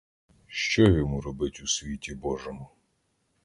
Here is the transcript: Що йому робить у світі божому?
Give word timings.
Що 0.47 0.81
йому 0.91 1.21
робить 1.21 1.61
у 1.63 1.67
світі 1.67 2.15
божому? 2.15 2.67